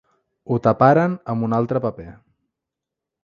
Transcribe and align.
ho 0.51 0.55
taparen 0.67 1.13
amb 1.35 1.47
un 1.49 1.53
altre 1.57 1.81
paper 1.83 2.07